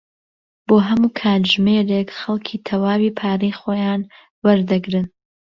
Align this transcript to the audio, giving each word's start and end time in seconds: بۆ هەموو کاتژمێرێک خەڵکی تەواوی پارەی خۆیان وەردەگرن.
بۆ 0.67 0.75
هەموو 0.87 1.15
کاتژمێرێک 1.19 2.09
خەڵکی 2.19 2.61
تەواوی 2.67 3.15
پارەی 3.19 3.57
خۆیان 3.59 4.01
وەردەگرن. 4.43 5.05